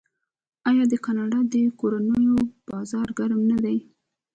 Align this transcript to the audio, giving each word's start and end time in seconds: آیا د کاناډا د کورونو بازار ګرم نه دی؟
آیا 0.69 0.83
د 0.89 0.93
کاناډا 1.05 1.39
د 1.53 1.55
کورونو 1.79 2.21
بازار 2.69 3.07
ګرم 3.19 3.41
نه 3.51 3.57
دی؟ 3.63 3.77